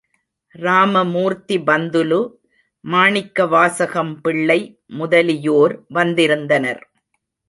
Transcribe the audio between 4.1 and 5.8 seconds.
பிள்ளை முதலியோர்